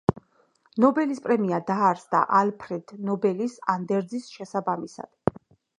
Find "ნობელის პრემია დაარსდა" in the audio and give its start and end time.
0.83-2.23